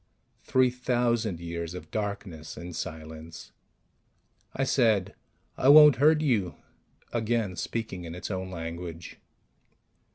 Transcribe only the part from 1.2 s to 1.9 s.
years